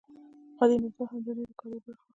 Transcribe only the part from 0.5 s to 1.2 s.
قالین اوبدل هم